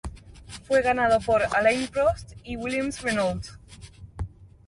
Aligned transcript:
Fue 0.63 0.81
ganado 0.81 1.19
por 1.19 1.43
Alain 1.55 1.87
Prost 1.87 2.31
y 2.43 2.55
Williams-Renault. 2.55 3.45